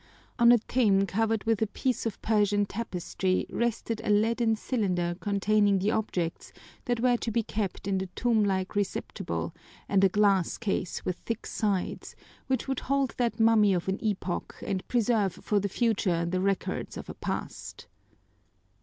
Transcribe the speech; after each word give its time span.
On 0.39 0.51
a 0.51 0.57
tame 0.57 1.05
covered 1.05 1.43
with 1.43 1.61
a 1.61 1.67
piece 1.67 2.07
of 2.07 2.19
Persian 2.23 2.65
tapestry 2.65 3.45
rested 3.51 4.01
a 4.03 4.09
leaden 4.09 4.55
cylinder 4.55 5.15
containing 5.21 5.77
the 5.77 5.91
objects 5.91 6.51
that 6.85 6.99
were 6.99 7.17
to 7.17 7.29
be 7.29 7.43
kept 7.43 7.87
in 7.87 7.99
the 7.99 8.07
tomb 8.15 8.43
like 8.43 8.73
receptacle 8.75 9.53
and 9.87 10.03
a 10.03 10.09
glass 10.09 10.57
case 10.57 11.05
with 11.05 11.17
thick 11.17 11.45
sides, 11.45 12.15
which 12.47 12.67
would 12.67 12.79
hold 12.79 13.13
that 13.17 13.39
mummy 13.39 13.75
of 13.75 13.87
an 13.87 14.03
epoch 14.03 14.55
and 14.65 14.87
preserve 14.87 15.33
for 15.33 15.59
the 15.59 15.69
future 15.69 16.25
the 16.25 16.41
records 16.41 16.97
of 16.97 17.07
a 17.07 17.13
past. 17.13 17.85